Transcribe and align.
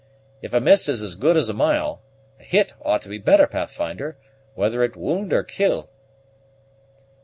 If 0.41 0.51
'a 0.51 0.59
miss 0.59 0.89
is 0.89 1.03
as 1.03 1.13
good 1.13 1.37
as 1.37 1.47
a 1.47 1.53
mile,' 1.53 2.01
a 2.39 2.43
hit 2.43 2.73
ought 2.83 3.03
to 3.03 3.07
be 3.07 3.19
better, 3.19 3.45
Pathfinder, 3.45 4.17
whether 4.55 4.81
it 4.83 4.95
wound 4.95 5.31
or 5.31 5.43
kill." 5.43 5.91